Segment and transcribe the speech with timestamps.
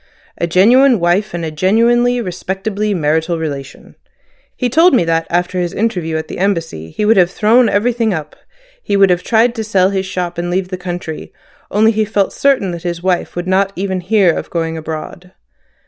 [0.39, 3.93] "A genuine wife and a genuinely, respectably, marital relation.
[4.57, 8.11] He told me that after his interview at the Embassy he would have thrown everything
[8.11, 8.35] up,
[8.89, 11.31] would have tried to sell his shop, and leave the country,
[11.69, 15.33] only he felt certain that his wife would not even hear of going abroad.